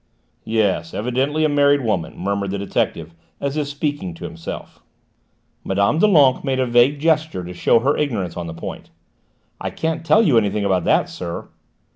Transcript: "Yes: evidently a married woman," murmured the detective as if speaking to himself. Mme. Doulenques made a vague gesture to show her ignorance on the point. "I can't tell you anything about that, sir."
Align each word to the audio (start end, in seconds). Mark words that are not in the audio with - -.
"Yes: 0.49 0.95
evidently 0.95 1.45
a 1.45 1.47
married 1.49 1.81
woman," 1.81 2.17
murmured 2.17 2.49
the 2.49 2.57
detective 2.57 3.13
as 3.39 3.55
if 3.55 3.67
speaking 3.67 4.15
to 4.15 4.23
himself. 4.23 4.79
Mme. 5.63 5.99
Doulenques 5.99 6.43
made 6.43 6.59
a 6.59 6.65
vague 6.65 6.97
gesture 6.99 7.43
to 7.43 7.53
show 7.53 7.81
her 7.81 7.95
ignorance 7.95 8.35
on 8.35 8.47
the 8.47 8.53
point. 8.55 8.89
"I 9.59 9.69
can't 9.69 10.03
tell 10.03 10.23
you 10.23 10.39
anything 10.39 10.65
about 10.65 10.85
that, 10.85 11.07
sir." 11.07 11.49